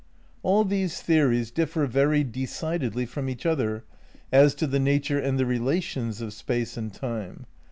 All 0.41 0.63
these 0.63 0.99
theories 0.99 1.51
differ 1.51 1.85
very 1.85 2.23
decidedly 2.23 3.05
from 3.05 3.29
each 3.29 3.45
other 3.45 3.83
as 4.31 4.55
to 4.55 4.65
the 4.65 4.79
nature 4.79 5.19
and 5.19 5.37
the 5.37 5.45
relations 5.45 6.21
of 6.21 6.33
Space 6.33 6.75
and 6.75 6.91
Time. 6.91 7.45